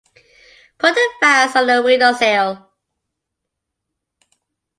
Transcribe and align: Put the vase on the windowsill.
Put 0.79 0.95
the 0.95 1.09
vase 1.21 1.55
on 1.55 1.67
the 1.67 1.83
windowsill. 1.83 2.71